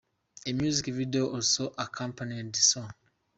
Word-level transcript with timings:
A 0.47 0.51
music 0.51 0.91
video 0.95 1.27
also 1.31 1.75
accompanied 1.77 2.53
the 2.53 2.59
song. 2.59 2.91